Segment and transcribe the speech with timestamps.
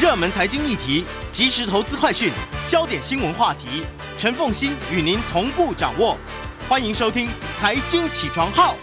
[0.00, 2.32] 热门财经议题、即时投资快讯、
[2.66, 3.84] 焦点新闻话题，
[4.16, 6.16] 陈凤馨与您同步掌握。
[6.66, 7.28] 欢迎收听
[7.58, 8.74] 《财经起床号》。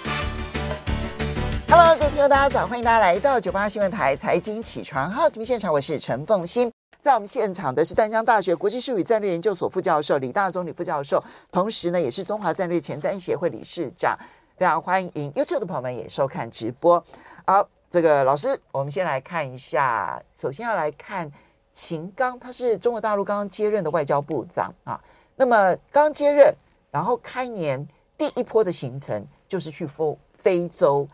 [1.68, 6.72] Hello，各位听众，大家早，欢迎大家来到九八新闻台《财经起床号》节目现场，我是陈凤馨。
[7.02, 14.16] 在我们现场的是淡江大学国际事务与战略研究所副教授李大宗李副教授，同时呢，也是中华战略前瞻协会理事长。
[14.56, 17.04] 非常欢迎 YouTube 的朋友们也收看直播。
[17.48, 21.32] 好，这个老师，我们先来看一下，首先要来看
[21.72, 25.02] 秦刚，他是中国大陆刚刚接任的外交部长啊。
[25.36, 26.54] 那么刚接任，
[26.92, 27.88] 然后开年
[28.18, 31.08] 第一波的行程就是去非非洲。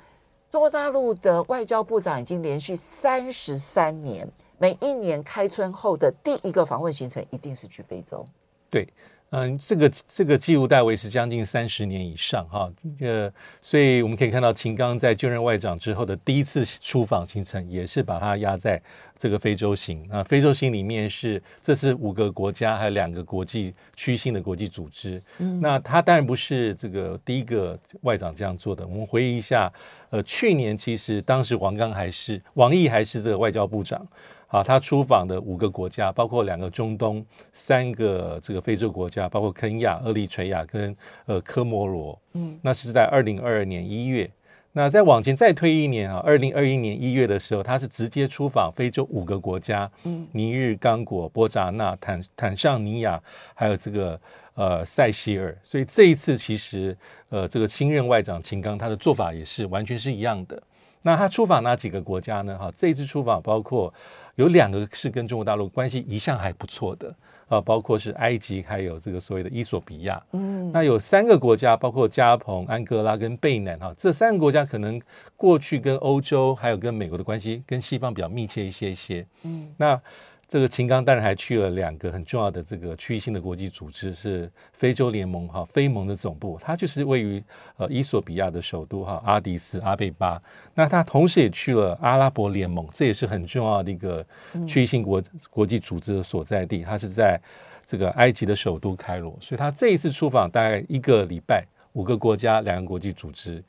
[0.49, 4.31] 中国大陆的外交部长已经连续三十三年。
[4.59, 8.25] 每一年开春后的第一个访问行程一定是去非洲。
[8.69, 8.87] 对，
[9.35, 13.31] 嗯，这个这个记录大概维持将近三十年以上哈，呃，
[13.63, 18.79] 所以我们可以看到秦刚在就任外长之后的第一次出访行程，也是把他压在
[19.17, 20.23] 这个非洲行啊。
[20.23, 25.19] 非洲行里面是这是五个国家，还有两个国际区性的国际组织。
[25.39, 28.85] 嗯，那他当然不是这个第一个外长这样做的。
[28.85, 29.73] 我们回忆一下，
[30.11, 34.07] 呃，去年其实当时王刚还是王毅还是这个外交部长。
[34.53, 42.21] 啊，他出访的五个国家，包括两个中东、三个这个非洲国家，包括肯亚、厄立垂亚跟呃科摩罗。
[42.33, 44.29] 嗯，那是在二零二二年一月。
[44.71, 53.19] 那再往前再推一年啊，二零二一年一月的时候，他是直接出访非洲五个国家，嗯，尼日、刚果、波扎纳、坦坦尚尼亚，
[53.55, 54.21] 还有这个
[54.53, 55.57] 呃塞西尔。
[55.63, 56.95] 所以这一次其实
[57.29, 60.61] 呃这个新任外长秦刚他的做法也是完全是一样的。
[61.01, 62.55] 那他出访哪几个国家呢？
[62.55, 63.91] 哈，这一次出访包括。
[64.35, 67.15] 有两个是跟中国大陆关系一向还不错的
[67.47, 70.21] 啊，包括是埃及，还有这个所谓的伊索比亚。
[70.31, 75.01] 嗯，那有三个国家，包括加蓬、安哥拉跟贝南哈，这三个国家可能
[75.35, 79.25] 过去跟欧洲还有跟美国的关系跟西方比较密切一些一些。
[79.43, 80.01] 嗯，那。
[80.47, 87.43] 这个秦刚当然还去了两个很重要的这个区域性的国际组织，是非洲联盟哈非盟的总部，它就是位于
[87.77, 90.39] 呃伊索比亚的首都哈阿迪斯阿贝巴。
[90.75, 94.23] 那他同时也去了阿拉伯联盟，这也是很重要的一个
[94.67, 97.39] 区域性国国际组织的所在地，它是在
[97.83, 99.35] 这个埃及的首都开罗。
[99.41, 103.63] 所以他这一次出访大概一个礼拜，五个国家，两个国际组织。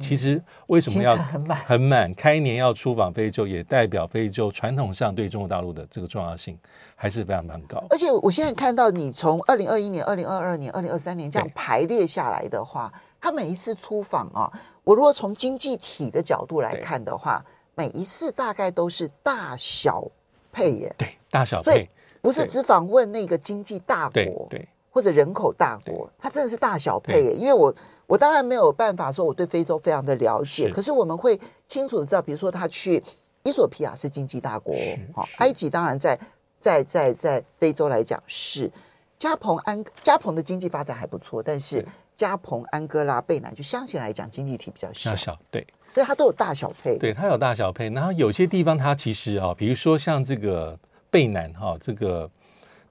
[0.00, 1.58] 其实为什么要很满？
[1.64, 6.58] 很满，开年要出访非洲，也代表非洲传统上对中国大陆的这个重要性
[6.96, 7.82] 还是非常非常高。
[7.90, 14.50] 而且我现在看到你从二零二一年、二零二二年、二零二三年这样排列下来的话，他每一次出访啊，
[14.82, 17.44] 我如果从经济体的角度来看的话，
[17.76, 20.04] 每一次大概都是大小
[20.52, 20.94] 配耶。
[20.98, 21.88] 对，大小配，
[22.20, 27.74] 不是只访问那个经济大国，对，对或者人口大国，它真的是大小配耶，因为我。
[28.06, 33.02] 我当然没有办法说我对非洲非常的了解，可是我们会清楚的知道，比如说他去
[33.44, 34.76] 伊索比亚是经济大国，
[35.14, 36.20] 好，埃及当然在
[36.60, 38.70] 在在在非洲来讲是。
[39.16, 41.82] 加蓬安加蓬的经济发展还不错，但是
[42.14, 50.78] 加蓬安哥拉贝南就相对来讲经济体比较小，小对，所以它都有大小配，对，它有大小配，然后有些地方它其实啊，比如说像这个
[51.10, 52.30] 贝南哈这个。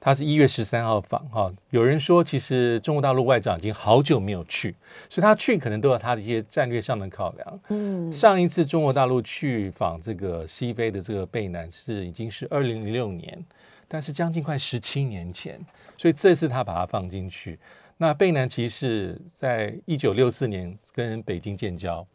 [0.05, 4.75] 他是一月十三号访哈，有人说其实中国大陆外长已经好久没有去，
[5.09, 7.59] 所以他去可能都有他的一些战略上的考量。
[7.69, 13.45] 嗯，上一次中国大陆去访这个西非的这个贝南是已经是二零零六年，
[13.87, 15.57] 但是将近快十七年前，
[15.97, 17.57] 所以这次他把它放进去。
[17.95, 22.05] 那贝南其实是在一九六四年跟北京建交，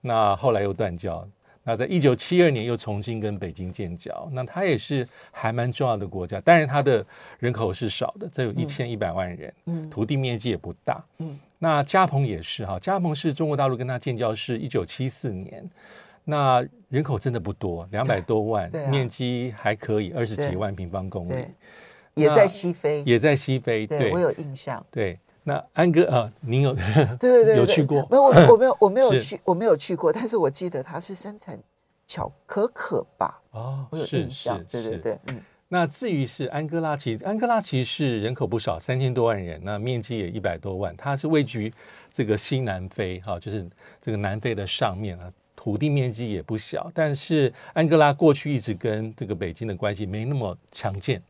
[0.00, 1.28] 那后来又断交。
[1.66, 7.04] 那在一九七二年又重新跟北京建交，那它也是还蛮重要的国家，当然它的
[7.38, 15.68] 人口是少的，这有一千一百万人，嗯，土地面积也不大，嗯，那加蓬也是哈，加蓬是中国大陆跟它建交是一九七四年，
[16.22, 21.44] 那人口真的不多，两百多万，啊，面积还可以，二十几万平方公里，
[22.14, 24.12] 也在西非，也在西非，对，对。
[24.12, 25.18] 我有印象，对。
[25.46, 26.82] 那安哥啊，您有对
[27.18, 28.00] 对对，对 有去过？
[28.10, 30.10] 没有，我我没有我没有去，我没有去过。
[30.10, 31.58] 但是我记得它是生产
[32.06, 33.42] 巧可可吧？
[33.50, 34.58] 哦，我有印象。
[34.70, 35.38] 对对对，嗯。
[35.68, 40.96] 那至于是安哥拉，其实安哥拉其实是人口不少，三千多万人，那面积也一百多万。
[40.96, 41.70] 它是位居
[42.10, 43.68] 这个西南非，哈，就是
[44.00, 46.90] 这个南非的上面啊，土地面积也不小。
[46.94, 51.20] 但是安哥拉过去一直跟这个北京的关系没那么强健，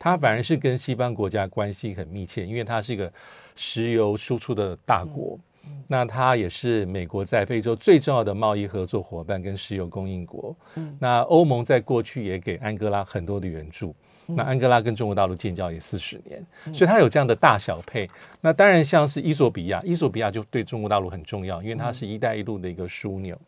[0.00, 3.12] 它反而是跟西方国家关系很密切，因为它是一个。
[3.54, 5.38] 石油输出的大国，
[5.86, 10.54] 那它也是美国在非洲最重要的贸易合作伙伴跟石油供应国。
[10.98, 13.94] 那欧盟在过去也给安哥拉很多的援助。
[14.26, 18.08] 那安哥拉跟中国大陆建交也四十年，所以它有这样的大小配。
[18.40, 23.38] 那当然像是伊索比亚，伊索比亚就对中国大陆很重要，因为它是一带一路的一个枢纽。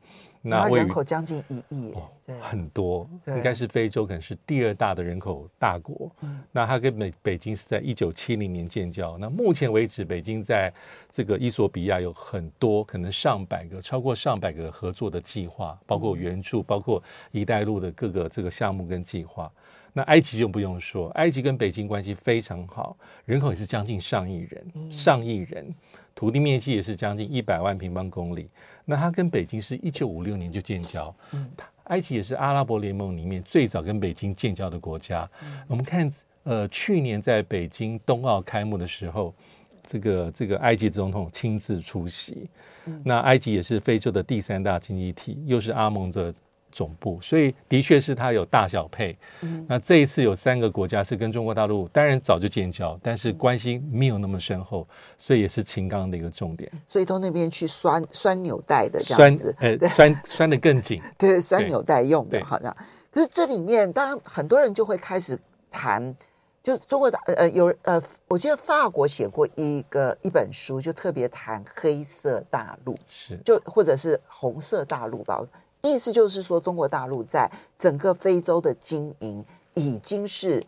[0.47, 1.95] 那人口将近一亿，
[2.39, 6.15] 很多，应该是非洲可能是第二大的人口大国。
[6.53, 9.17] 那它跟北北京是在一九七零年建交。
[9.17, 10.71] 那目前为止，北京在
[11.11, 17.03] 这个伊索比亚有很多可能上百个、超过上百个合作的计划，包括援助，包括
[17.33, 19.51] “一带一路”的各个这个项目跟计划。
[19.97, 25.73] 那埃及就不用说，埃及跟北京关系非常好，人口也是将近上亿人，上亿人，
[26.15, 28.49] 土地面积也是将近一百万平方公里。
[28.85, 31.51] 那它跟北京是一九五六年就建交，嗯，
[31.85, 35.29] 埃及也是阿拉伯联盟里面最早跟北京建交的国家。
[35.43, 36.11] 嗯、我们看，
[36.45, 39.35] 呃，去年在北京冬奥开幕的时候，
[39.83, 42.49] 这个这个埃及总统亲自出席。
[42.87, 46.35] 嗯、那埃及也是非洲的第三大经济体，又是阿盟的。
[46.75, 49.17] 总部，所以的确是它有大小配。
[49.43, 54.87] 嗯，那这一次有三个国家是跟中国大陆，当然早就建交，但是关系没有那么深厚，
[55.17, 56.69] 所以也是秦刚的一个重点。
[56.89, 61.01] 所以到那边去拴拴纽带的这样子，呃，拴拴的更紧。
[61.17, 62.77] 对，拴 纽带用的，好像。
[63.13, 65.39] 可是这里面当然很多人就会开始
[65.71, 66.13] 谈，
[66.61, 75.41] 就中国的呃有呃，我记得法国写过一个一本书，就特别谈黑色大陆，是就或者是红色大陆吧。
[75.91, 79.45] 意思就是说，中国大陆在整个非洲的经营
[79.75, 80.67] 已经是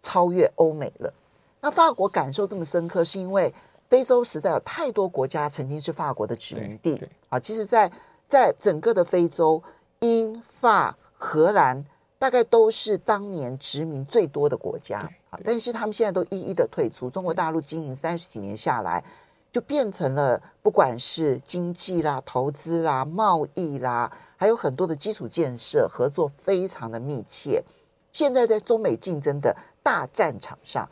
[0.00, 1.12] 超越欧美了。
[1.60, 3.52] 那法国感受这么深刻，是因为
[3.88, 7.38] 非洲实在有太多国家曾经是法国的殖民地啊。
[7.38, 7.94] 其实在，在
[8.28, 9.62] 在整个的非洲，
[10.00, 11.84] 英法荷兰
[12.18, 15.00] 大概都是当年殖民最多的国家
[15.30, 15.38] 啊。
[15.44, 17.10] 但是他们现在都一一的退出。
[17.10, 19.04] 中国大陆经营三十几年下来，
[19.52, 24.10] 就变成了不管是经济啦、投资啦、贸易啦。
[24.42, 27.62] 还有很多的基础建设合作非常的密切。
[28.10, 30.90] 现在在中美竞争的大战场上，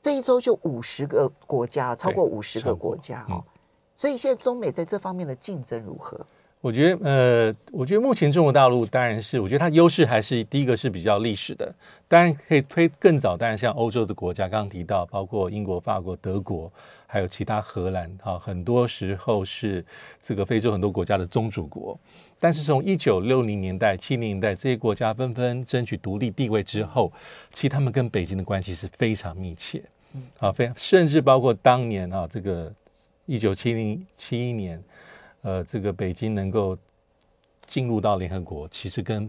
[0.00, 3.42] 非洲就五十个国家，超过五十个国家哦。
[3.96, 6.24] 所以现在中美在这方面的竞争如何？
[6.60, 11.74] 我觉得，呃，我觉得目前中国大陆当然是，我觉得它优势还是第一个是比较历史的，
[12.06, 16.72] 当然可以推更早，当然像欧洲的国家，刚刚提到，包括英国、法国、德国，
[17.12, 19.84] 还有其他荷兰，啊，很多时候是
[20.22, 21.98] 这个非洲很多国家的宗主国。
[22.40, 27.12] 但是从一九六零年代、七零年代这些国家纷纷争取独立地位之后，
[27.52, 29.82] 其实他们跟北京的关系是非常密切，
[30.14, 32.72] 嗯，啊，非常，甚至包括当年啊，这个
[33.26, 34.82] 一九七零七一年。
[35.44, 36.78] 呃，这个北京能够
[37.66, 39.28] 进入到联合国，其实跟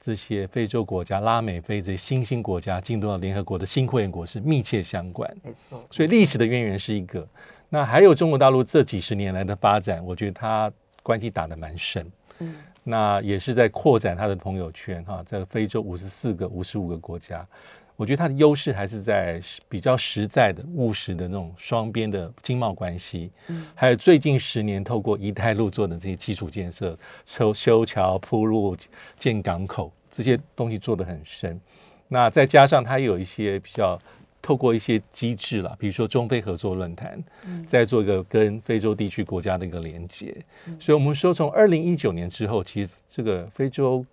[0.00, 5.28] 这些非洲国家、拉美非这些新兴国家进入到联合国的新会员国是密切相关。
[5.42, 7.26] 没错，所以历史的渊源是一个。
[7.68, 10.72] 那还有中国大陆这几十年来的发展，我觉得它
[11.02, 12.10] 关系打得蛮深。
[12.38, 17.46] 嗯，那也是在扩展它的朋友圈哈，在非洲五十四个、五十五个国家。
[17.98, 26.96] 我觉得它的优势还是在比较实在的、务实的那种双边的经贸关系，嗯，还有最近十年透过“一带一路”做的这些基础建设，
[27.26, 28.76] 修修桥铺路、
[29.18, 31.60] 建港口这些东西做得很深。
[32.06, 34.00] 那再加上它有一些比较
[34.40, 40.32] 透过一些机制啦，比如说中非合作论坛，嗯，再做一个跟非洲地区国家的一个连接。
[40.78, 44.06] 所以，我们说从二零一九年之后，其实这个非洲。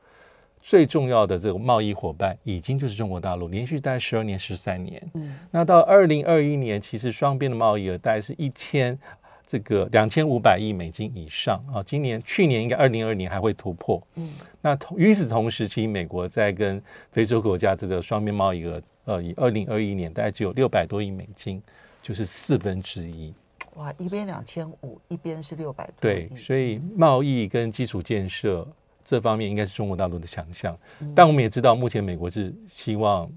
[0.65, 5.00] 最重要的这个贸易伙伴已经就是中国大陆，连续大概十二年、十三年。
[5.13, 8.97] 嗯，那到二零二一年，其实双边的贸易额大概是一千
[9.45, 11.83] 这个两千五百亿美金以上啊。
[11.83, 14.01] 今年、去年应该二零二二年还会突破。
[14.15, 16.81] 嗯，那同与此同时，其实美国在跟
[17.12, 21.62] 非洲国家这个双边贸易额，呃，以二零二一年大概只有六百多亿美金，
[22.01, 23.31] 就是四分之一。
[23.75, 26.27] 哇，一边两千五，一边是六百多亿。
[26.27, 28.67] 对，所以贸易跟基础建设。
[29.05, 30.75] 这方面应该是中国大陆的强项，
[31.13, 33.29] 但我们也知道，目前美国是希望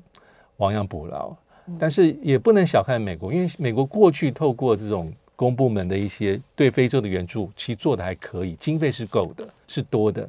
[0.57, 1.37] 亡羊补牢，
[1.79, 10.27] 但是也不能小看美国，因为美国过去透过这种公部门的一些对非洲的援助，其实做的还可以，经费是够的，是多的，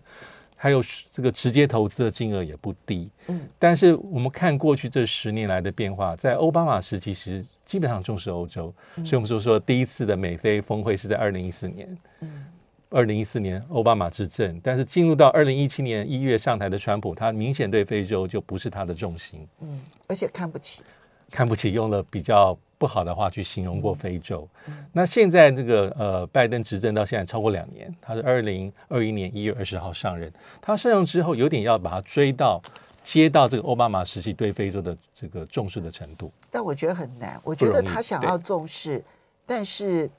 [0.58, 3.10] 还有这个直接投资的金额也不低。
[3.28, 11.98] 嗯，但是我们看过去这十年来的变化，在奥巴马时期其实基本上重视欧洲，所以我们说说第一次的美非峰会是在二零一四年。
[12.20, 12.46] 嗯。
[12.92, 20.82] 二零一四年奥巴马执政，但是进入到二零一七年一月上台的川普，他明显对非洲就不是他的重心，嗯，而且看不起，
[21.30, 24.48] 看不起，用了比较不好的话去形容过非洲。
[24.66, 32.60] 嗯、那现在这个呃，拜登执政到现在超过两年，他是二零二一年一月二十号上任，他上任之后有点要把他追到
[33.04, 39.04] 接到这个奥巴马时期对非洲的这个重视的程度，但我觉得很难，我觉得他想要重视，
[39.46, 40.10] 但是。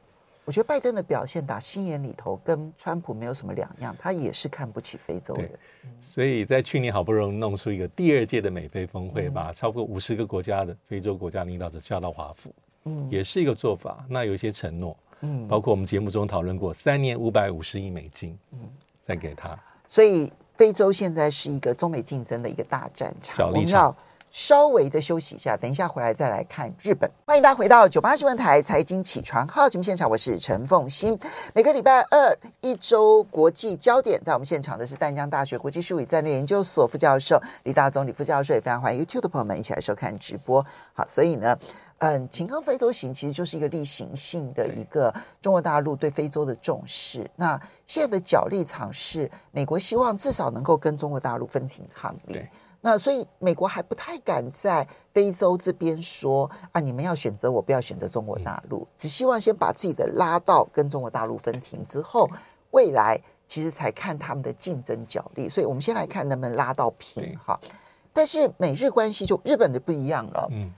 [0.50, 5.48] 我觉得拜登的表现打心眼里头跟川普没有什么两样，他也是看不起非洲人。
[6.00, 12.52] 所以在去年好不容易弄出一个第二届的美非峰会，把超过五十个国家的非洲国家领导者叫到华府，
[12.86, 14.04] 嗯，也是一个做法。
[14.08, 18.58] 那有一些承诺，嗯，包括我们节目中讨论过三年五百五十亿美金，嗯，
[19.00, 19.56] 再给他。
[19.86, 23.96] 所以非洲现在是一个中美竞争的一个大战场，我们要
[24.30, 27.10] 稍微的休息一下，等一下回来再来看日本。
[27.26, 31.18] 欢迎大家回到九八新闻台财经起床号节目现场，我是陈凤欣。
[31.52, 40.64] 每个礼拜二一周国际焦点，在我们现场的是淡江大学国际术语战略研究所副教授李大宗李副教授，也非常欢迎 YouTube 的朋友们一起来收看直播。
[40.94, 41.58] 好，所以呢，
[41.98, 47.28] 嗯，秦刚非洲行其实就是一个例行性的一个中国大陆对非洲的重视。
[47.34, 52.40] 那现在的角力场是美国希望至少能够跟中国大陆分庭抗礼。
[52.82, 62.30] 那所以美国还不太敢在非洲这边说啊，你们要选择我，不要选择中国大陆，只希望先把自己的拉到跟中国大陆分庭之后，
[62.70, 65.48] 未来其实才看他们的竞争角力。
[65.48, 67.60] 所以我们先来看能不能拉到平哈。
[68.12, 70.72] 但是美日关系就日本的不一样了，嗯，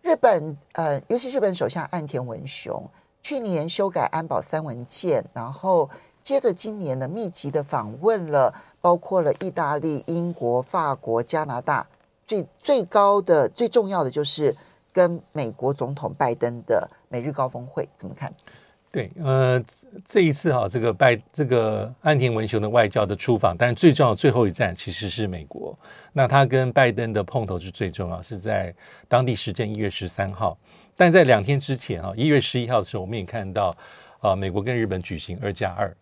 [0.00, 2.88] 日本呃，尤其日本首相岸田文雄
[3.20, 5.90] 去年修改安保三文件，然后
[6.22, 8.54] 接着今年呢密集的访问了。
[8.80, 11.84] 包括了意大利、英国、法国、加拿大，
[12.24, 14.56] 最最高的、最重要的就是
[14.92, 18.32] 跟美国总统拜登的美日高峰会，怎么看？
[18.92, 19.62] 对，呃，
[20.06, 25.76] 这一次哈，这个拜这个岸田文雄的外交的出访，但是最重要最后一站其实是美国。
[26.12, 28.72] 那他跟拜登的碰头是最重要，是在
[29.08, 30.56] 当地时间一月十三号。
[30.94, 33.76] 但在两天之前啊，一月十一号的时候，我们也看到
[34.20, 35.92] 啊，美国跟日本举行二加二。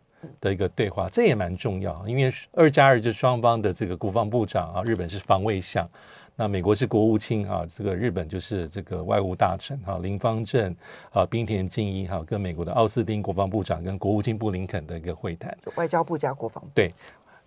[0.41, 5.89] 的一个对话，这也蛮重要，因为二加二就是双方的这个国防部长啊，日本是防卫相，
[6.35, 10.75] 那美国是国务卿啊，这个日本就是这个外务大臣哈，林方正
[11.11, 16.71] 啊，冰田敬一哈，跟美国的奥斯汀国防部长跟国务卿布林肯的一个会谈，外交部加国防部。
[16.75, 16.91] 对，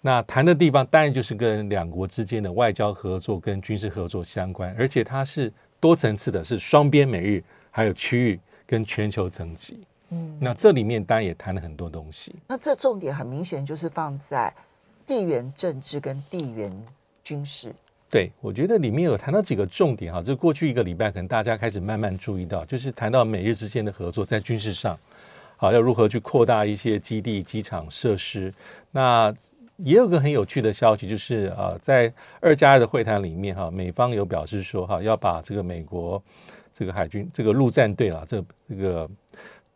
[0.02, 9.80] 那谈的地方当然就是跟两国之间的外交合作跟军事合作相关，而且它是多层次的，是双边美日，还有区域跟全球层级。
[10.12, 12.36] 嗯，那这里面当然也谈了很多东西。
[12.48, 14.54] 那这重点很明显就是放在
[15.06, 16.72] 地缘政治跟地缘
[17.24, 17.74] 军事。
[18.10, 24.98] 对，我觉得里面有谈到几个重点哈，就过去一个礼拜，可能大家开始慢慢注意到，就是谈到美日之间的合作在军事上，
[25.58, 28.52] 好，要如何去扩大一些基地、机场设施。
[28.90, 29.32] 那
[29.78, 36.20] 也有个很有趣的消息，就是啊，在二加二的会谈里面哈，美方有表示说哈，要把这个美国
[36.74, 39.08] 这个海军这个陆战队啊，这这个。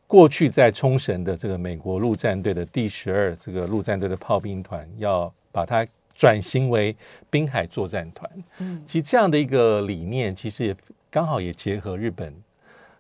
[0.08, 6.96] 过去在冲绳的这个美国陆战队的第十二这个陆战队的炮兵团，要把它转型为
[7.30, 8.30] 滨海作战团。
[8.60, 10.76] 嗯，其实这样的一个理念，其实也
[11.10, 12.34] 刚好也结合日本，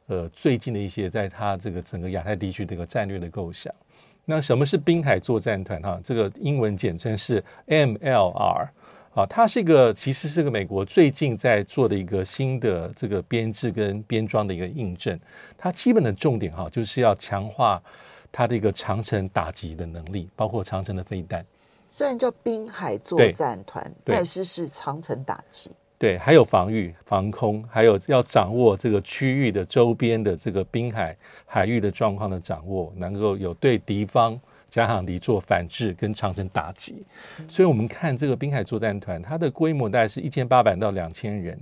[0.07, 3.73] 呃，最近的一些在它这个整个亚太地区的一个战略的构想。
[4.25, 5.81] 那什么是滨海作战团？
[5.81, 8.67] 哈，这个英文简称是 MLR。
[9.13, 15.17] 啊，它是一个，其实是个美国最近在做的一个新的这个编制跟编装的一个印证。
[15.55, 17.79] 它基本的重点哈，就是要强化
[18.31, 21.45] 它的一个长城打击的能力，包括长城的飞弹。
[21.95, 25.69] 虽然叫滨海作战团，但是是长城打击。
[25.99, 31.15] 对，还有防御、防空，还有要掌握这个区域的周边的这个滨海
[31.45, 34.41] 海域的状况的掌握，能够有对敌方。
[34.73, 37.05] 加强敌做反制跟长城打击，
[37.47, 41.55] 所以我们看这个滨海作战团，它的规模大概是一千八百到两千人，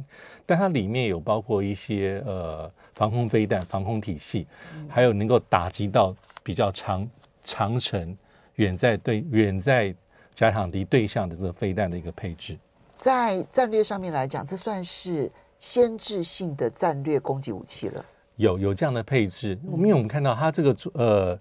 [0.46, 4.48] 但它里面有包括一些呃防空飞弹、防空体系，
[4.88, 7.06] 还有能够打击到比较长
[7.44, 8.16] 长城
[8.56, 9.94] 远在对远在
[10.34, 12.58] 加强敌对象的这个飞弹的一个配置。
[12.96, 18.06] 在战略上面来讲，这算是先制性的战略攻击武器了。
[18.38, 21.38] 有有这样的配置，因为我们看到它这个呃。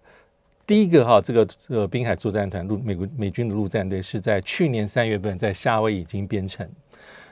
[0.71, 6.65] 第一个哈，这个这个滨海作战团陆美国美军的陆战队是在去年三月份在夏威夷已经编成。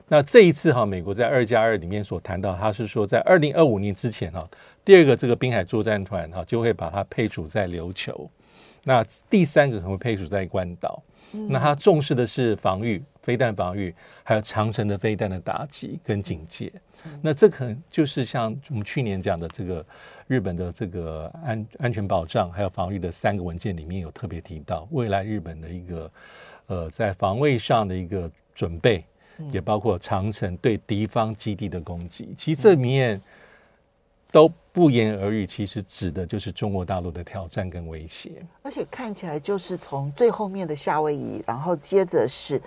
[0.09, 4.45] 那这一次哈，美国在二加二里面所谈到，他是说在二零二五年之前哈，
[4.85, 8.28] 第二个这个滨海作战团哈就会把它配属在琉球。
[8.83, 11.00] 那第三个可能会配属在关岛。
[11.30, 16.73] 那他重视的是防御、飞弹防御，还有长城的飞弹的打击跟警戒。
[17.23, 19.87] 那这可能就是像我们去年讲的这个。
[20.28, 26.11] 日本的这个安安全保障还有防御的三个文件里面有特别提到，未来日本的一个
[26.66, 29.02] 呃在防卫上的一个准备，
[29.50, 32.35] 也包括长城对敌方基地的攻击。
[32.37, 33.20] 其实这里面
[34.30, 38.30] 都不言而喻，其实指的就是中国大陆的挑战跟威胁。
[38.62, 42.61] 而且看起来就是从最后面的夏威夷，然后接着是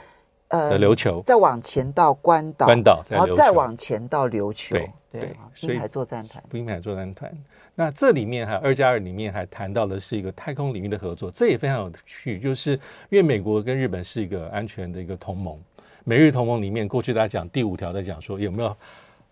[0.52, 4.76] 呃琉球，再往前到关岛，关岛，然后再往前到琉球。
[4.76, 7.30] 对对，滨海作战团，滨海作战团。
[7.76, 12.72] 那这里面还二加二里面还谈到的是一个太空领域的合作，这也非常有趣，就是
[13.10, 15.58] 因为美国跟日本是一个安全的一个同盟，
[16.04, 18.76] 美日同盟里面过去大家讲第五条在讲说有没有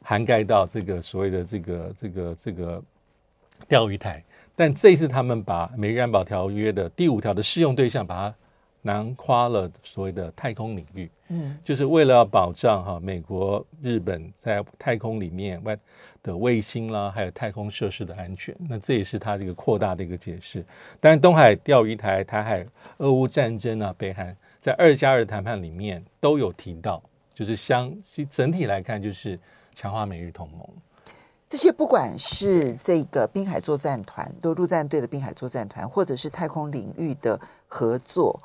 [0.02, 2.82] 涵盖到这个所谓的这个这个这个
[3.68, 4.24] 钓鱼台，
[4.56, 8.36] 但这一次他们把美日安保条约的第五条的适用对象把它
[8.82, 15.78] 囊括了所谓的太空领域，嗯，就是为了要保障哈美国、日本在太空里面外
[16.24, 18.56] 的卫星啦，还有太空设施的安全。
[18.70, 20.66] 那这也是它这个扩大的一个解释。
[21.00, 22.66] 当然，东海钓鱼台、台海、
[22.98, 27.94] 俄乌战争啊，北韩在二加二谈判里面都有提到，就是相
[28.30, 29.38] 整体来看，就是
[29.74, 30.60] 强化美日同盟。
[31.48, 38.40] 这些不管是这个滨海作战团，都陆战队的滨海作战团，或者是太空领域的合作，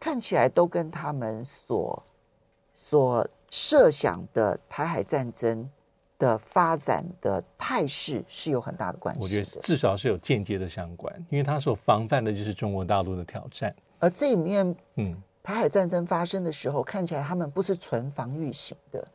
[0.00, 2.02] 看起来都跟他们所
[2.74, 5.68] 所设想的台海战争
[6.18, 9.20] 的发展的态势是有很大的关系。
[9.20, 13.74] 我觉得至少是有间接的相关，因为他所防范的就是中国大陆的挑战。
[13.98, 19.06] 而这里面，嗯，台海战争发生的时候，看起来他们不是纯防御型的，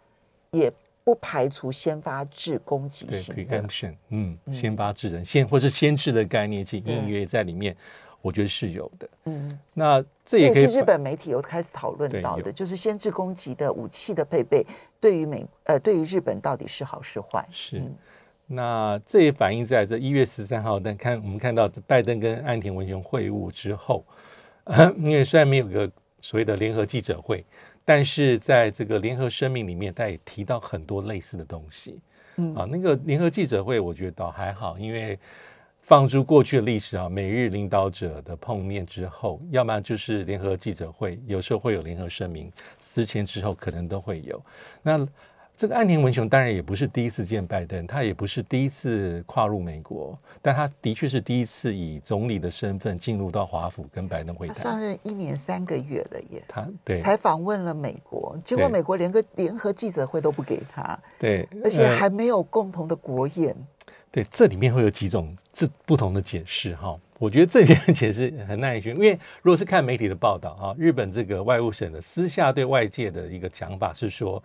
[0.52, 0.72] 也。
[1.06, 7.75] 不排除先发制攻击型的，preemption，嗯，先发制人，先或是先制的概念，其实隐约在里面，
[8.24, 9.10] 我觉得是有的。
[9.25, 14.65] 嗯，那这也，是日本媒体有开始讨论到的，就是先制攻击的武器的配备，
[15.00, 17.46] 对于美呃，对于日本到底是好是坏？
[17.51, 17.80] 是。
[17.80, 17.96] 嗯、
[18.48, 24.03] 那这也反映在这一月十三号，但看我们看到拜登跟岸田文雄会晤之后，
[24.98, 27.46] 因为虽然没有个所谓的联合记者会。
[27.86, 32.00] 但是在这个联合声明里面，他也提到很多类似的东西。
[32.38, 35.20] 嗯啊，那个联合记者会，我觉得倒还好，因为
[35.84, 42.50] 放诸过去的历史啊，美日领导者的碰面之后，要么就是联合记者会，有时候会有联合声明，
[42.94, 44.42] 之前之后可能都会有。
[44.82, 45.06] 那
[45.56, 54.56] 这个岸田文雄当然也不是第一次见拜登，他也不是第一次跨入美国，但他的确是第一次以总理的身份进入到华府跟拜登会谈。
[54.56, 63.54] 上任一年三个月了耶，他对才访问了美国，结果美国连个联合记者会都不给他，对，而且还没有共同的国宴。
[64.13, 74.41] 对，这里面会有几种这不同的解释哈，我觉得这边的解释很耐心，因为如果是看媒体的报道啊，日本这个外务省的私下对外界的一个讲法是说。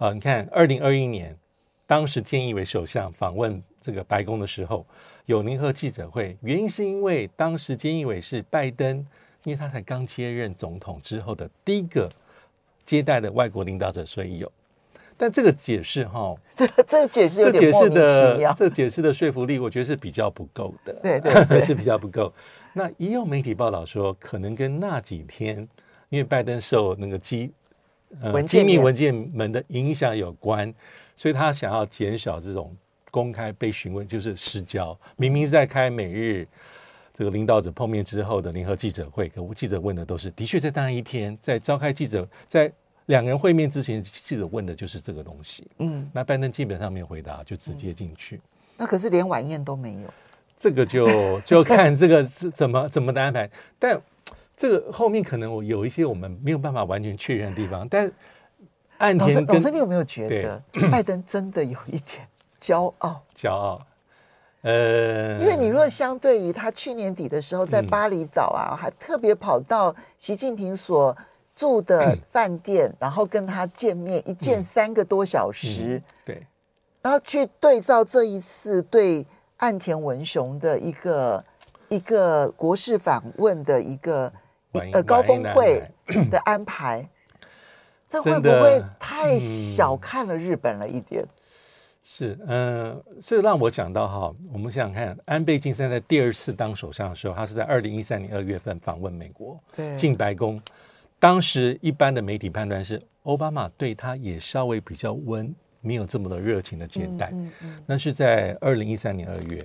[0.00, 1.36] 啊，你看，二零二一年，
[1.84, 4.86] 当时菅义伟首相访问这个白宫的时候，
[5.26, 8.96] 有联合记者会，原因是因为当时菅义伟是拜登，
[9.42, 12.08] 因为他才刚接任总统之后的第一个
[12.84, 14.52] 接待的外国领导者，所以有。
[15.18, 22.32] 但这个解释哈， 这这个解释有点莫名其妙，这解释的说服力，我觉得是比较不够的，对对，对， 是比较不够。
[22.72, 25.68] 那也有媒体报道说，可能跟那几天，
[26.08, 27.52] 因为拜登受那个机。
[28.22, 30.72] 呃，机密文件门的影响有关，
[31.14, 32.74] 所以他想要减少这种
[33.10, 34.98] 公开被询问，就是失焦。
[35.16, 36.48] 明明是在开美日
[37.12, 42.72] 这个领导者碰面之后的联合记者会，可我记者问的都是，的确在当一天在召开记者，在
[43.08, 45.66] 两个人会面之前，记者问的就是这个东西。
[45.80, 48.36] 嗯，那拜登基本上没有回答，就直接进去。
[48.36, 48.40] 嗯。
[48.78, 50.08] 那可是连晚宴都没有，
[50.58, 51.06] 这个就
[51.44, 54.00] 就看这个是怎么怎么的安排，但。
[54.60, 58.10] 这个后面可能我有一些我们没有办法完全确认的地方，但
[58.96, 62.26] 岸田跟老师，你有没有觉得拜登真的有一点
[62.60, 63.22] 骄傲？
[63.36, 63.80] 骄傲，
[64.62, 71.16] 呃，因为你若相对于他去年底的时候在巴厘岛啊，还特别跑到习近平所
[71.58, 76.46] 住的饭店，然后跟他见面，一见三个多小时，对，
[77.02, 81.44] 然后去对照这一次对岸田文雄的一个
[81.88, 84.32] 一个国事访问的一个。
[84.92, 85.82] 呃，高峰会
[86.30, 87.08] 的安排，
[88.08, 91.22] 这会不会太小看了日本了一点？
[91.22, 91.28] 嗯、
[92.04, 100.60] 是，嗯、呃，这让我讲到哈，我们想想看，安倍晋三在第二次当首相的时候，他是在二零一三年二月份访问美国，对，进白宫。
[101.18, 107.30] 当时一般的媒体判断是，奥巴马对他也稍微比较温，没有这么的热情的接待。
[107.32, 109.60] 嗯嗯嗯、那是在二零一三年二月。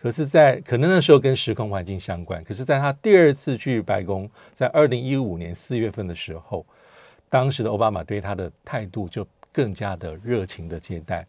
[0.00, 2.44] 可是在，在可能那时候跟时空环境相关。
[2.44, 6.64] 可是，在他第二次去白宫，在二零一五年四月份的时候，
[7.28, 11.26] 当时的奥巴马对他的态度就更加的热情的接待。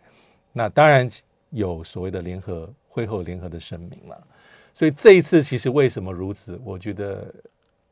[0.51, 1.09] 那当然
[1.51, 4.27] 有所谓的联合会后联合的声明了。
[4.73, 6.59] 所以这一次其实为什么如此？
[6.63, 7.33] 我觉得。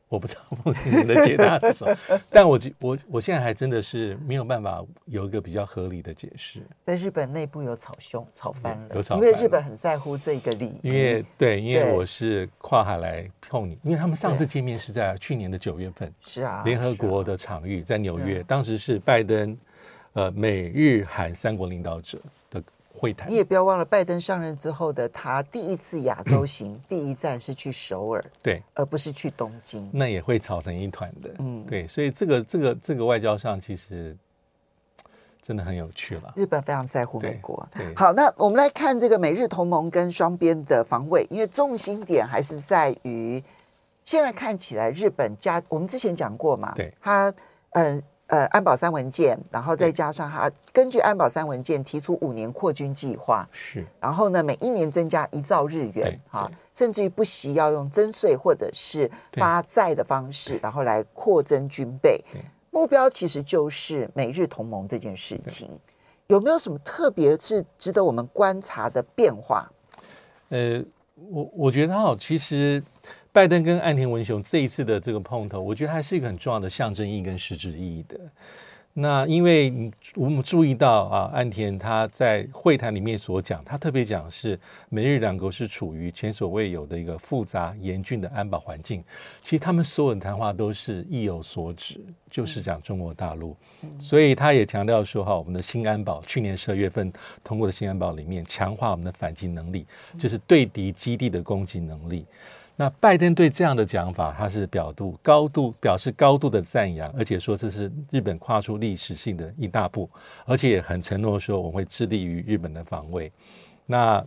[0.09, 1.97] 我不知道孟婷的解答是什么，
[2.31, 6.61] 但我我我现在还真的是没有办法有一个比较合理的解释。
[6.83, 10.79] 在日本内部有吵凶吵翻了，因为日本很在乎这个利益。
[10.81, 19.57] 因为对，因为我是跨海来碰你，因为他们上次见面是在去年的九月份，是啊，联合国的场域在纽约，当时是拜登，
[20.13, 22.17] 呃，美日韩三国领导者
[22.49, 22.63] 的。
[22.97, 31.29] 会谈，你也不要忘了，拜登上任之后的他第一次亚洲 行，嗯、第一站是去首尔，对，而不是去东京，那也会吵成一团的。
[31.39, 34.17] 嗯，对，所以这个这个这个外交上其实
[35.41, 36.33] 真的很有趣了。
[36.35, 37.67] 日本非常在乎美国。
[37.95, 43.41] 好，那我们来看这个美日同盟跟双边的防卫，因为重心点还是在于
[44.03, 47.33] 现在看起来，日本加我们之前讲过嘛，对，他
[47.71, 62.23] 呃呃安保三文件，然后再加上他根据安保三文件提出五年扩军计划，是，然后呢每一年增加一兆日元，哈，甚至于不惜要用增税或者是发债的方式，然后来扩增军备，
[62.71, 65.71] 目标其实就是美日同盟这件事情。
[66.27, 69.71] 有没有什么特别是值得我们观察的变化？
[70.49, 70.83] 呃，
[71.15, 72.83] 我我觉得哈，其实
[73.37, 78.19] 拜登跟岸田文雄这一次的这个碰头，我觉得还是一个很重要的象征意义跟实质意义的。
[78.93, 89.03] 那因为我们注意到啊，岸田他在会谈里面所讲，他特别讲是美日两国是处于前所未有的一个复杂严峻的安保环境。
[89.39, 93.55] 其实他们所有的谈话都是意有所指，就是讲中国大陆。
[93.99, 99.85] 所以他也强调说哈，我们的新安保去年十二月份通过的新安保里面，强化我们的反击能力，
[100.17, 102.25] 就是对敌基地的攻击能力。
[102.79, 110.07] 那拜登对这样的讲法，他是表度高度表示高度的赞扬，而且说这是日本跨出历史性的一大步，
[110.45, 113.31] 而且也很承诺说我们会致力于日本的防卫。
[113.87, 114.23] 那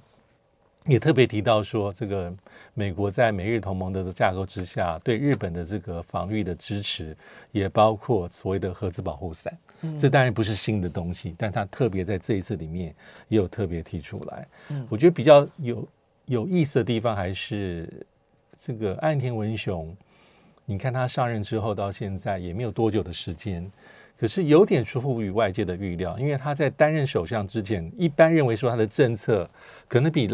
[0.87, 2.33] 也特别提到说，这个
[2.75, 7.17] 美国在美日同盟的架构之下，对日本的这个防御的支持，
[7.53, 9.57] 也包括所谓的核子保护伞。
[9.83, 12.93] 嗯，这当然不是新的东西，但他特别在这一次里面
[13.29, 14.49] 也有特别提出来。
[14.71, 15.89] 嗯，我觉得比较有
[16.25, 17.89] 有意思的地方还是。
[18.63, 19.97] 这个岸田文雄，
[20.67, 23.73] 你看他上任之后到现在也没有多久的时间，
[24.19, 29.49] 可是有点出乎于外界的预料，因为他在担任首相之前，一般认为说他的政策
[29.89, 30.29] 可能比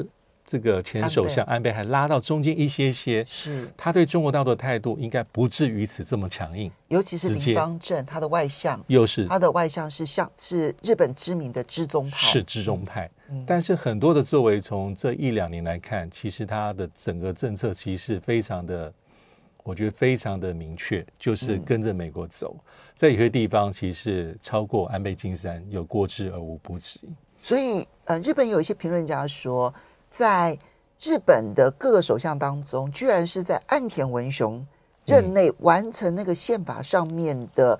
[0.47, 1.73] 这个前首相安倍。
[1.73, 3.69] 还拉到中间一些些，是。
[3.77, 8.83] 他对中国大陆的态度应该不至于此这么强硬，尤其是林方正他的外相。
[8.87, 9.27] 又是。
[9.27, 13.11] 他的外相是像是日本知名的知宗派，是知宗派。
[13.45, 18.93] 但是很多的作为，从这一两年来看，其实他的整个政策其实非常的，
[19.65, 22.57] 我觉得非常的明确，就是跟着美国走，
[22.95, 27.01] 在有些地方其实超过安倍晋三，有过之而无不及。
[27.43, 29.75] 所以，呃，日本有一些评论家说，
[30.17, 30.59] 在
[30.99, 34.67] 日本的各个首相当中，居然是在岸田文雄
[35.05, 37.79] 任内完成那个宪法上面的。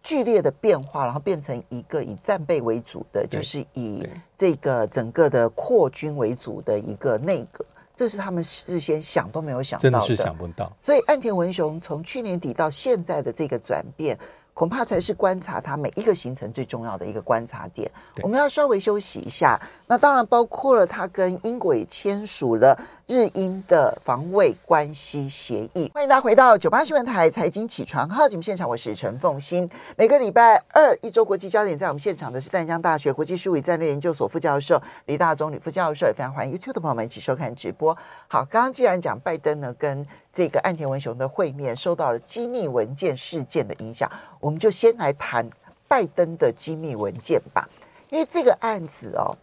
[0.00, 7.62] 剧烈的变化，然后变成一个以战备为主的，就是以这个整个的扩军为主的一个内阁，
[7.96, 10.72] 这是他们事先想都没有想到的，真的是想不到。
[10.80, 14.16] 所以岸田文雄从去年底到现在的这个转变。
[14.58, 17.88] 恐怕才是观察他每一个行程最重要的一个观察点。
[18.22, 19.56] 我们要稍微休息一下。
[19.86, 25.88] 那当然包括了他跟英国也签署了日英的防卫关系协议。
[25.94, 29.70] 欢迎大家回到九八新闻台财经起床号节目现场，我是陈凤欣。
[29.96, 37.96] 每个礼拜二一周国际焦点，在我们现场的是淡江大学国际事务与战略研究所副教授李大中李副教授，也非常欢迎 YouTube 的朋友们一起收看直播。
[38.26, 40.04] 好，刚刚既然讲拜登呢，跟
[40.38, 45.44] 这个岸田文雄的会面受到了机密文件事件的影响，我们就先来谈
[45.88, 47.68] 拜登的机密文件吧。
[48.08, 49.34] 因为这个案子哦，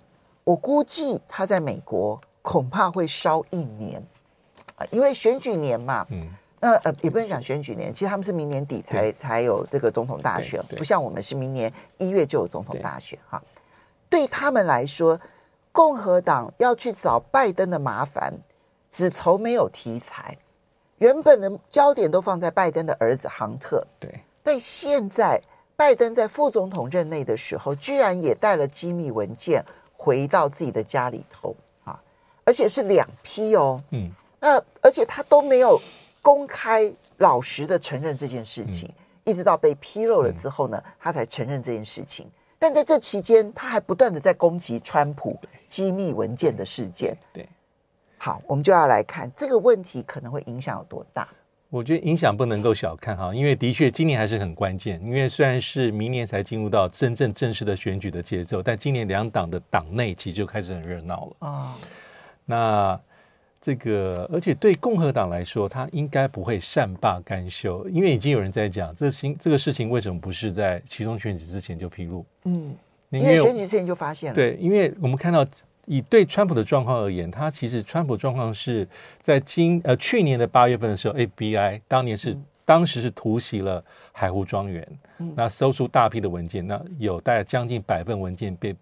[0.46, 4.02] 我估计他在美国恐怕会烧一年
[4.78, 6.08] 啊，因为选举年嘛。
[6.12, 6.30] 嗯。
[6.62, 13.44] 那呃，也不能讲选举年，其实他们是明年底才才有这个总统大选，不像我们是明年一月就有总统大选哈。
[14.10, 15.20] 对他们来说，
[15.74, 18.34] 共和党要去找拜登的麻烦，
[18.90, 20.38] 只愁没有题材。
[21.00, 25.42] 原本的焦点都放在拜登的儿子杭特，对，但现在
[25.76, 29.64] 拜登在副总统任内的时候，居然也带了机密文件
[29.98, 31.54] 回到自己的家里头
[31.84, 32.02] 啊，
[32.46, 35.82] 而且是两批哦，嗯，那而且他都没有
[36.22, 42.30] 公开老实的承认这件事情，嗯、一直到被披露了之后呢，他才承认这件事情。
[42.58, 47.48] 但在这期间，他还不断的在攻击川普机密文件的事件，对。
[48.18, 51.28] 好，我们就要来看这个问题可能会影响有多大。
[51.70, 55.02] 我觉得影响不能够小看哈，因为的确今年还是很关键。
[55.04, 61.76] 因为虽然是明年才进入到真正正式的选举的节奏，但今年两党的党内其实就开始很热闹了啊。
[62.46, 63.00] 那
[63.60, 72.26] 这个，而且对共和党来说，他应该不会善罢甘休，因为已经有人在讲，这新这个事情为什么不是在其中选举之前就披露？
[72.46, 72.74] 嗯，
[73.10, 74.36] 因为选举之前就发现了。
[74.36, 75.46] 对，因为我们看到。
[75.86, 78.88] 以对川普的状况而言，他其实川普状况是
[79.22, 84.88] 在今呃去年的八月份的时候，FBI 当年是、嗯、当时是突袭了海湖庄园，
[85.20, 88.76] 嗯、那搜出大批的文件，那有大概将近百份文件被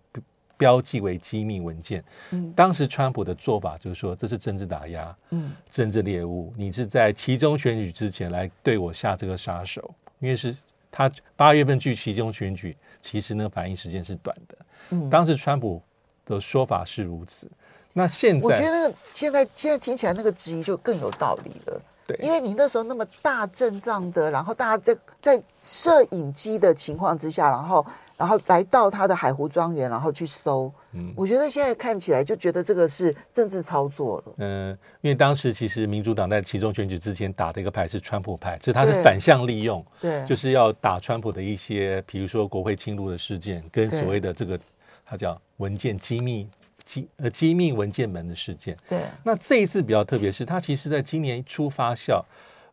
[0.57, 2.03] 标记为机密文件。
[2.31, 10.55] 嗯、当时川普的做法就是说，这是政治打压，嗯，政治猎物，你是在其中选举之前来对我下这个杀手，因为是
[10.89, 14.57] 他八月份距其中选举，其实呢反应时间是短的。
[14.91, 15.81] 嗯，当时川普。
[16.25, 17.47] 的说法是如此，
[17.93, 21.81] 那现在我觉得现在现在听起来那个质疑就更有道理了。
[22.05, 27.85] 对，因为你那时候那么大阵仗的，然后大家在在摄影机的情况之下，然后
[28.17, 30.69] 然后来到他的海湖庄园，然后去搜。
[30.91, 34.33] 嗯，我觉得现在看起来就觉得这个是政治操作了。
[34.39, 44.59] 嗯，因为当时其实民主党在其中选举之前打的一个牌是川普牌，这他是反向利用，对，就是要打川普的一些，比如说国会侵入的事件，跟所谓的这个
[45.05, 46.47] 他叫文件机密。
[46.85, 52.21] 机呃机密文件门的事件，对，那这一次比较特别，是它其实在今年初发酵，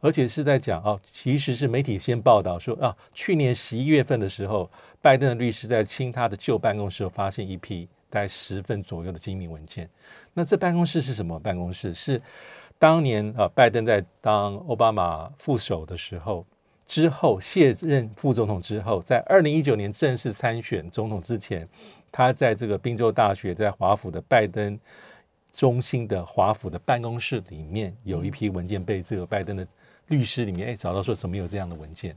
[0.01, 4.69] 而且是在讲哦，其实是媒体先报道说啊，去年十一月份的时候，
[5.01, 9.89] 拜登的律师在清他的旧办公室发现一批大概十份左右的机密文件。
[10.35, 11.95] 那这办公室是什么办公室？
[11.95, 12.21] 是
[12.81, 16.45] 当年啊，拜登在当奥巴马副手的时候，
[16.85, 21.69] 之后卸任副总统之后，在二零一九年正式参选总统之前。
[22.13, 24.79] 他在这个宾州大学，在华府的拜登
[25.53, 29.67] 中心的华府的办公室里面，有一批文件被这个拜登的
[30.09, 32.17] 律师里面哎找到，说怎么有这样的文件？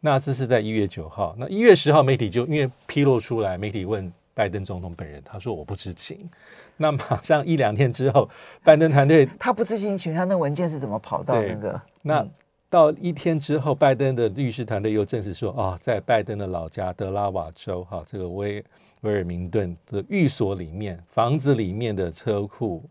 [0.00, 6.28] 那这是在一月九号，那一月十号媒体就因为披露出来，媒体问拜登总统本人，他说我不知情。
[6.76, 8.28] 那马上一两天之后，
[8.62, 11.80] 拜登团队他不知情，请问他那文件是怎么跑到那个？
[12.02, 12.26] 那
[12.68, 18.62] 到一天之后，拜登的律师团队又证实说，啊，在拜登的老家德拉瓦州，哈，这个威。
[19.04, 22.82] 威尔明顿的寓所里面，房子里面的车库、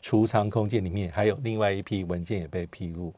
[0.00, 3.12] 储藏空间里面，还有另外一批文件也被披露。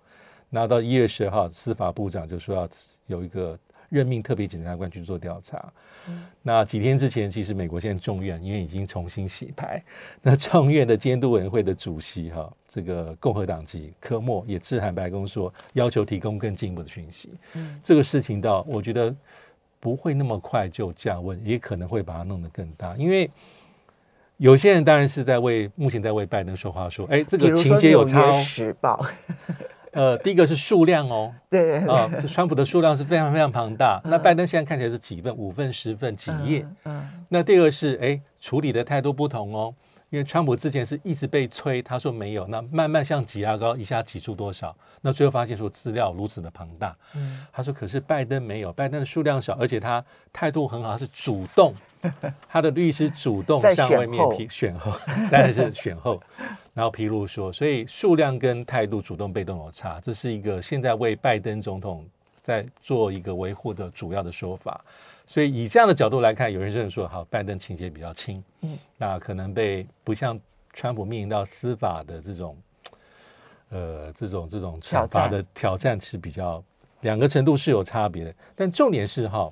[0.49, 2.69] 那到一月十号，司法部长就说要
[3.07, 3.59] 有一个
[3.91, 5.71] 任命特别检察官去做调查。
[6.09, 9.85] 嗯、那几天之前，其实美国现在众院因为已经重新洗牌，
[10.23, 17.31] 那众院的监督委员会的主席哈，这个共和党籍科莫也致函白宫说，要求提供更进一步的讯息。
[17.53, 19.15] 嗯、这个事情到我觉得。
[19.81, 22.95] 不会那么快就降温，也可能会把它弄得更大。
[22.97, 23.31] 因为
[24.37, 29.05] 有些人当然是在为目前在为拜登说话，说：“哎，这个情节有差哦。”时报，
[29.93, 34.01] 呃，第一个是数量哦， 对啊，这川普的数量是非常非常庞大。
[34.05, 35.35] 那拜登现在看起来是几份？
[35.37, 36.67] 五份、十份、几页？
[36.85, 39.75] 嗯，那第二个是哎，处理的态度不同哦。
[40.11, 44.75] 因为川普之前是一直被催，他说没有，那慢慢像挤牙膏，一下挤出多少？
[45.03, 51.75] 那最后发现说资料如此的庞大，嗯，他说可是拜登没有，拜登的数量少，而且他态度很好，他是主动，
[52.49, 54.93] 他的律师主动向外面批选后，
[55.31, 56.21] 当然是选后，
[56.73, 62.09] 然后披露说，所以数量跟态度主动被动有差，这是一个现在为拜登总统
[62.41, 64.83] 在做一个维护的主要的说法。
[65.29, 70.41] 所以以这样的角度来看，有人认为说，好，拜登情节比较轻，嗯，那可能被不像
[70.73, 72.57] 川普面临到司法的这种，
[73.69, 76.65] 呃，这种这种惩罚的挑战是比较
[77.03, 78.35] 两个程度是有差别的。
[78.57, 79.51] 但重点是哈，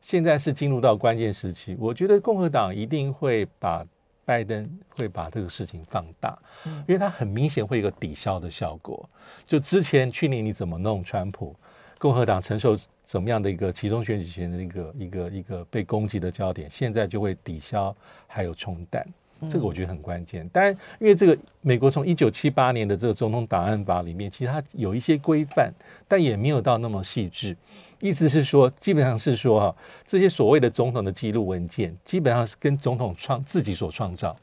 [0.00, 3.84] 现在是进入到关键时期，我觉得共和党一定会把
[4.24, 6.38] 拜登会把这个事情放大，
[6.86, 9.10] 因为他很明显会有一个抵消的效果。
[9.44, 11.52] 就之前去年你怎么弄川普，
[11.98, 12.76] 共和党承受。
[13.06, 17.94] 怎么样的一个其中选举前的一个一个一个被攻击的焦点，现在就会抵消
[18.26, 19.06] 还有冲淡，
[19.48, 20.46] 这个我觉得很关键。
[20.48, 25.72] 当然，因为这个美国从一九七八年的这个总统档案法里面，其实它有一些规范，
[26.08, 27.56] 但也没有到那么细致。
[28.00, 34.36] 意思是说，基本上是说哈，这些所谓的总统的记录文件，基本上是跟总统创自己所创造，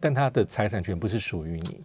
[0.00, 1.80] 但他的财产权不是属于你，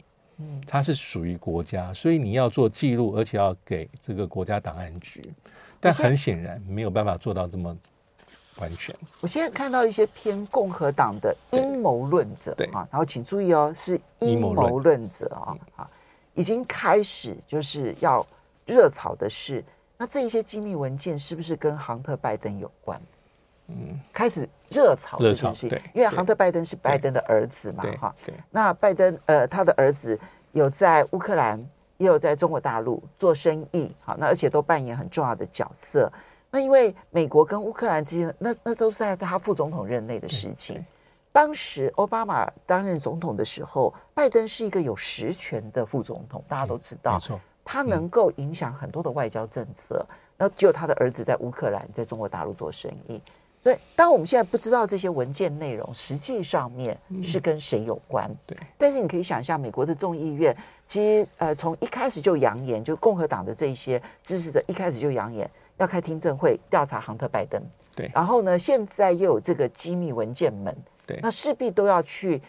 [0.66, 5.22] 它是属于国家，所以你要做记录，而且要给这个国家档案局。
[5.86, 7.76] 但很显然没有办法做到这么
[8.58, 8.96] 完全。
[9.22, 15.90] 我现在看到一些偏共和党的阴谋论者啊，然后请注意哦，是阴谋论者啊啊，
[16.34, 18.26] 已经开始就是要
[18.66, 19.64] 热炒的是，
[19.98, 23.00] 那这一些机密文件是不是跟杭特拜登有关？
[23.68, 28.16] 嗯，开始热炒这件事情，因为杭特拜登是拜登的儿子嘛，哈，
[28.50, 30.20] 那拜登呃他的儿子
[30.52, 31.64] 有在乌克兰。
[31.98, 36.12] 也有在中国大陆做生意，好，那而且都扮演很重要的角色。
[36.52, 40.86] 那因为美国跟乌克兰之间，那那都是在他副总统任内的事情。
[41.32, 47.22] 当时奥巴马担任总统的时候，拜登是一个有实权的副总统，大家都知道，
[47.66, 50.06] 他能够影响很多的外交政策。
[50.38, 53.22] 那只有他的儿子在乌克兰，在中国大陆做生意。
[53.66, 58.56] 所以，当我们现在不知道这些文件内容实际上面是跟谁有关，对。
[58.78, 60.56] 但是你可以想象，美国的众议院。
[60.86, 67.60] 其实，呃，从一开始就扬言，就共和党的这些支持者一开始就扬言要开听证会调查杭特拜登。
[67.96, 68.08] 对。
[68.14, 70.78] 然后呢，现在又有这个机密文件门。
[71.08, 71.20] 对。
[71.24, 72.40] 那势必都要去，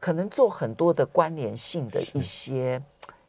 [0.00, 2.82] 可能做很多的关联性的一些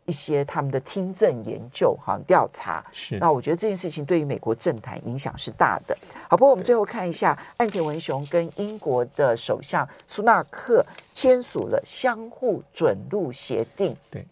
[0.05, 2.83] 一些他们的听证研究哈调查。
[2.91, 3.17] 是。
[3.19, 5.97] 那我觉得这件事情对于美国政坛影响是大的。
[6.29, 13.95] 好，不过我们最后看一下岸田文雄跟英国的首相苏纳克签署了相互准入协定。
[14.09, 14.25] 对。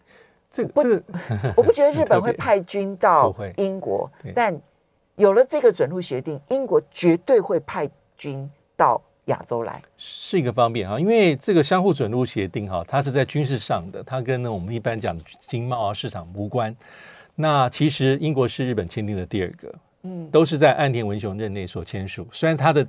[0.54, 1.02] 这个、这个，
[1.56, 4.54] 我不觉得日本 会派军到英国，但
[5.14, 10.98] 有了这个准入协定，英国绝对会派军到亚洲来，是一个方便哈。
[10.98, 16.74] 因为这个相互准入协定哈，它是在军事上的，它跟呢我们一般讲的经贸啊市场无关。
[17.34, 22.26] 那其实英国是日本签订的第二个，嗯，都是在岸田文雄任内所签署。
[22.32, 22.86] 虽然他的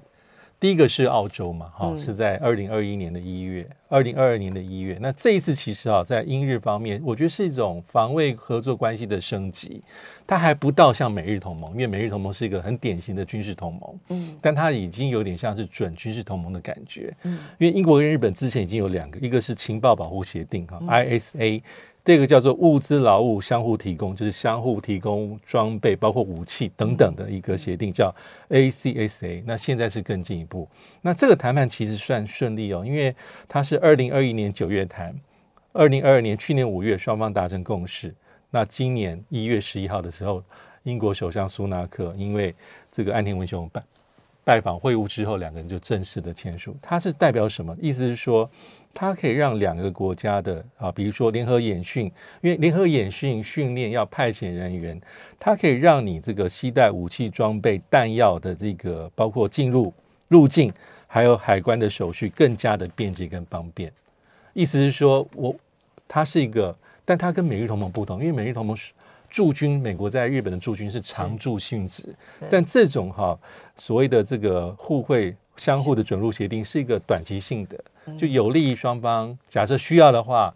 [0.64, 4.98] 第一个是澳洲嘛，哈、嗯，是在二零二一年的一月，二零二二年的一月。
[5.02, 9.84] 那这一次其实啊，在英日方面，我觉得是一种防卫合作关系的升级。
[10.26, 20.88] 它还不到像美日同盟，因为美日同盟是一个很典型的军事同盟，嗯，但它已经有点像是准军事同盟的感觉，嗯，因为英国跟日本之前已经有两个，一个是情报保护协定哈、嗯、
[22.04, 28.14] 这个叫做物资劳务相互提供，就是相互提供装备，包括武器等等的一个协定，叫
[28.50, 29.42] ACSA。
[29.46, 30.68] 那现在是更进一步。
[31.02, 33.16] 那这个谈判其实算顺利哦，因为
[33.48, 35.16] 它是二零二一年九月谈，
[35.72, 38.14] 二零二二年去年五月双方达成共识。
[38.52, 40.44] 那今年一月十一号的时候，
[40.84, 42.54] 英国首相苏纳克因为
[42.92, 43.84] 这个岸田文雄拜
[44.44, 46.76] 拜访会晤之后，两个人就正式的签署。
[46.82, 47.74] 它是代表什么？
[47.80, 48.50] 意思是说。
[48.94, 52.06] 它可以让两个国家的啊，比如说联合演训，
[52.42, 55.00] 因为联合演训训练要派遣人员，
[55.40, 59.92] 它可以让你这个携带武器装备、弹药的这个包括进入
[60.28, 60.72] 入境，
[61.08, 63.92] 还有海关的手续更加的便捷跟方便。
[64.54, 65.56] 意思是说，我
[66.08, 68.94] 它是一个，但它跟美日同盟不同，因为美日同盟是
[69.28, 72.04] 驻军，美国在日本的驻军是常驻性质，
[72.48, 73.36] 但这种哈
[73.76, 77.84] 所谓的这个互惠相互的准入协定是一个短期性的。
[78.18, 80.54] 就有利于双方，假设需要的话，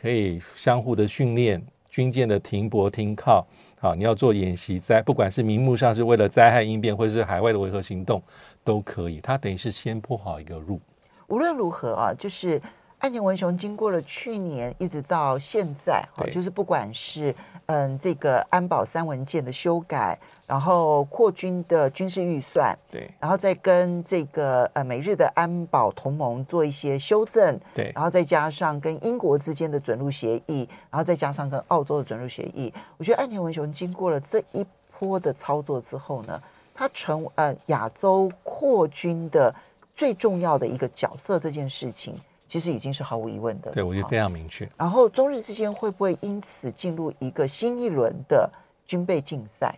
[0.00, 3.46] 可以相互的训练军舰的停泊停靠。
[3.80, 8.22] 好，你要做演习，在不管是名目上是为了灾害应变，或者是海外的维和行动，
[8.62, 9.20] 都可以。
[9.20, 10.80] 它等于是先铺好一个路。
[11.26, 12.60] 无论如何啊，就是
[13.00, 17.34] 岸田文雄经过了去年一直到现在，哈，就是不管是
[17.66, 20.18] 嗯这个安保三文件的修改。
[20.46, 34.66] 然后扩军的军事预算，对，然后再跟这个呃美日的安保同盟做一些修正，对，然后再加上跟英国之间的准入协议，然后再加上跟澳洲的准入协议，我觉得岸田文雄经过了这一
[34.98, 36.38] 波的操作之后呢，
[36.74, 39.52] 他成呃亚洲扩军的
[39.94, 42.20] 最重要的一个角色，这件事情
[42.54, 43.72] 其实已经是毫无疑问的。
[43.72, 44.70] 对，我觉得非常明确。
[44.76, 48.48] 然后中日之间会不会因此进入一个新一轮的
[48.86, 49.76] 军备竞赛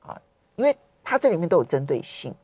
[0.00, 0.18] 啊？
[0.54, 0.74] 因为
[1.04, 2.34] 它这里面都有针对性，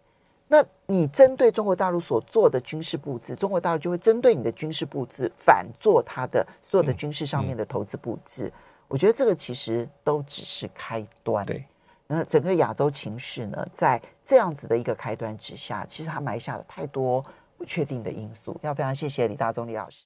[0.46, 8.48] 那你针对中国大陆所做的军事布置，中国大陆就会针对你的军事布置反做它的所有的军事上面的投资布置。
[8.48, 8.52] 嗯嗯、
[8.88, 11.46] 我觉得这个其实都只是开端。
[11.46, 11.64] 对，
[12.06, 17.24] 那整个亚洲情势呢，在这样子的一个开端之下，其实它埋下了太多
[17.64, 18.58] 确定的因素。
[18.62, 20.00] 要非常谢谢李大中李老师。